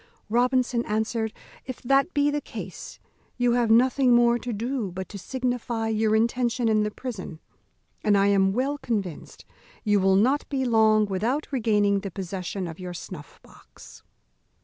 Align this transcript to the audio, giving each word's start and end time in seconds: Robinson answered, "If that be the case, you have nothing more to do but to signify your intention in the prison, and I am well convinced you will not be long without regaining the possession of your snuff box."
Robinson 0.29 0.83
answered, 0.87 1.31
"If 1.67 1.79
that 1.83 2.11
be 2.15 2.31
the 2.31 2.41
case, 2.41 2.99
you 3.37 3.51
have 3.51 3.69
nothing 3.69 4.15
more 4.15 4.39
to 4.39 4.51
do 4.51 4.91
but 4.91 5.07
to 5.09 5.19
signify 5.19 5.89
your 5.89 6.15
intention 6.15 6.67
in 6.67 6.81
the 6.81 6.89
prison, 6.89 7.39
and 8.03 8.17
I 8.17 8.25
am 8.25 8.51
well 8.51 8.79
convinced 8.79 9.45
you 9.83 9.99
will 9.99 10.15
not 10.15 10.49
be 10.49 10.65
long 10.65 11.05
without 11.05 11.51
regaining 11.51 11.99
the 11.99 12.09
possession 12.09 12.65
of 12.67 12.79
your 12.79 12.95
snuff 12.95 13.39
box." 13.43 14.01